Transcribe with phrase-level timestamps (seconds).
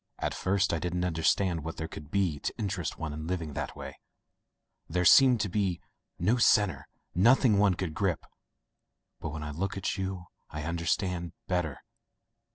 [0.17, 3.75] "At first I didn't understand what there could be to interest one in living that
[3.75, 3.99] way—
[4.89, 5.79] there seemed to be
[6.17, 8.25] no centre, nothing one could grip.
[9.19, 11.81] But when I look at you I understand better.